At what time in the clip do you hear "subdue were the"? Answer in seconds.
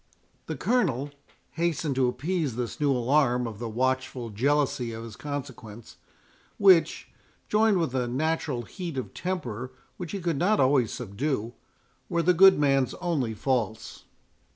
10.91-12.33